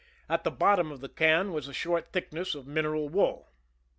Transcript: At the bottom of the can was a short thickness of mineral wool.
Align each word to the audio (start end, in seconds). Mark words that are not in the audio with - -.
At 0.27 0.43
the 0.43 0.49
bottom 0.49 0.91
of 0.91 0.99
the 1.01 1.09
can 1.09 1.53
was 1.53 1.67
a 1.67 1.73
short 1.75 2.11
thickness 2.11 2.55
of 2.55 2.65
mineral 2.65 3.07
wool. 3.07 3.49